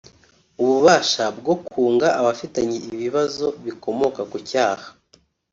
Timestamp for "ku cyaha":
4.31-4.87